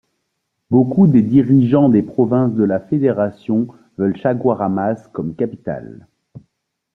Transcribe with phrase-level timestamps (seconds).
[0.71, 3.67] Beaucoup des dirigeants des provinces de la fédération
[3.99, 6.07] veulent Chaguaramas comme capitale.